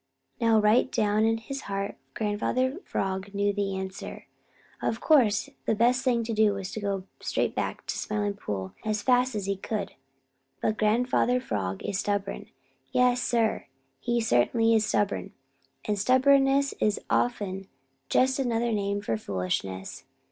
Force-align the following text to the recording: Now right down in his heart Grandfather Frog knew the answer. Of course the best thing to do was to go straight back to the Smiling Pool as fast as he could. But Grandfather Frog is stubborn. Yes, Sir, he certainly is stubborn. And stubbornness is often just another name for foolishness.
Now 0.39 0.59
right 0.59 0.91
down 0.91 1.25
in 1.25 1.37
his 1.37 1.61
heart 1.69 1.95
Grandfather 2.15 2.79
Frog 2.85 3.35
knew 3.35 3.53
the 3.53 3.77
answer. 3.77 4.25
Of 4.81 4.99
course 4.99 5.51
the 5.67 5.75
best 5.75 6.01
thing 6.03 6.23
to 6.23 6.33
do 6.33 6.55
was 6.55 6.71
to 6.71 6.79
go 6.79 7.03
straight 7.19 7.53
back 7.53 7.85
to 7.85 7.93
the 7.93 7.99
Smiling 7.99 8.33
Pool 8.33 8.73
as 8.83 9.03
fast 9.03 9.35
as 9.35 9.45
he 9.45 9.55
could. 9.57 9.93
But 10.59 10.79
Grandfather 10.79 11.39
Frog 11.39 11.83
is 11.85 11.99
stubborn. 11.99 12.47
Yes, 12.91 13.21
Sir, 13.21 13.67
he 13.99 14.19
certainly 14.19 14.73
is 14.73 14.87
stubborn. 14.87 15.33
And 15.85 15.99
stubbornness 15.99 16.73
is 16.79 16.99
often 17.07 17.67
just 18.09 18.39
another 18.39 18.71
name 18.71 19.01
for 19.03 19.17
foolishness. 19.17 20.05